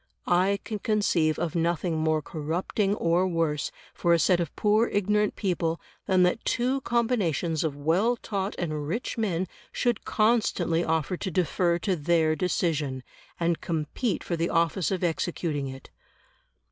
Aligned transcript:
I 0.25 0.57
can 0.63 0.79
conceive 0.79 1.37
of 1.37 1.53
nothing 1.53 1.95
more 1.97 2.23
corrupting 2.23 2.95
or 2.95 3.27
worse 3.27 3.71
for 3.93 4.13
a 4.13 4.17
set 4.17 4.39
of 4.39 4.55
poor 4.55 4.87
ignorant 4.87 5.35
people 5.35 5.79
than 6.07 6.23
that 6.23 6.43
two 6.43 6.81
combinations 6.81 7.63
of 7.63 7.75
well 7.75 8.15
taught 8.15 8.55
and 8.57 8.87
rich 8.87 9.15
men 9.15 9.47
should 9.71 10.03
constantly 10.03 10.83
offer 10.83 11.17
to 11.17 11.29
defer 11.29 11.77
to 11.85 11.95
their 11.95 12.35
decision, 12.35 13.03
and 13.39 13.61
compete 13.61 14.23
for 14.23 14.35
the 14.35 14.49
office 14.49 14.89
of 14.89 15.03
executing 15.03 15.67
it. 15.67 15.91